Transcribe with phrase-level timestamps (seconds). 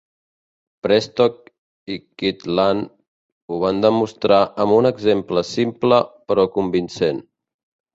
[0.85, 1.51] Prescott
[1.97, 7.27] i Kydland ho van demostrar amb un exemple simple però convincent.